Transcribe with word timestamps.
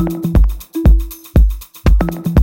Thank 0.00 0.24
you. 2.26 2.39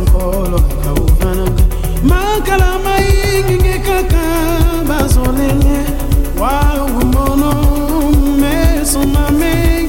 mkolo 0.00 0.60
kauvananga 0.84 1.62
makala 2.02 2.78
maingi 2.84 3.78
kaka 3.78 4.26
bazolele 4.88 5.86
waumono 6.40 7.52
mesomame 8.40 9.79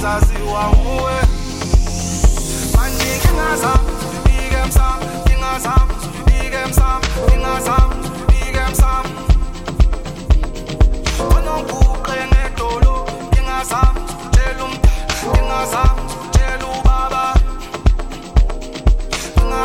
azaziwa 0.00 0.62
nguwe 0.76 1.16
manje 2.76 3.04
inkinga 3.14 3.48
zam 3.62 3.80
ibike 4.24 4.60
msam 4.68 4.96
inkinga 5.26 5.52
ngedolo 12.30 12.94
inkinga 13.22 13.58
zam 13.70 13.94
tshela 14.32 14.64
umntu 14.64 14.88
inkinga 16.32 16.66
ubaba. 16.78 17.24
Inkinga 19.36 19.60